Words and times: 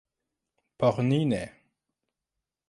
Por 0.83 0.95
ni 1.09 1.19
ne. 1.35 1.43